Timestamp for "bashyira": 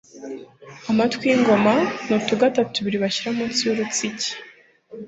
3.03-3.29